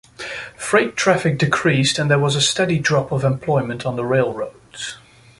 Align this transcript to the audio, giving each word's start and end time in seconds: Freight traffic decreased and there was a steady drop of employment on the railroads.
Freight 0.57 0.95
traffic 0.95 1.37
decreased 1.37 1.99
and 1.99 2.09
there 2.09 2.17
was 2.17 2.35
a 2.35 2.41
steady 2.41 2.79
drop 2.79 3.11
of 3.11 3.23
employment 3.23 3.85
on 3.85 3.97
the 3.97 4.03
railroads. 4.03 4.97